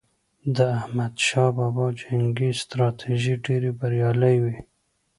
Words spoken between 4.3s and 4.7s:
وي.